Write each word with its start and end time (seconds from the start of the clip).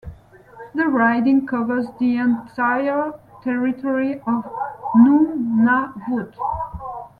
The 0.73 0.87
riding 0.87 1.45
covers 1.45 1.85
the 1.99 2.17
entire 2.17 3.13
territory 3.43 4.15
of 4.25 4.45
Nunavut. 4.95 6.33